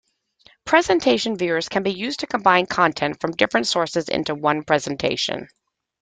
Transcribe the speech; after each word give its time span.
Presentation 0.65 1.37
viewers 1.37 1.69
can 1.69 1.83
be 1.83 1.91
used 1.91 2.21
to 2.21 2.25
combine 2.25 2.65
content 2.65 3.21
from 3.21 3.33
different 3.35 3.67
sources 3.67 4.09
into 4.09 4.33
one 4.33 4.63
presentation. 4.63 5.47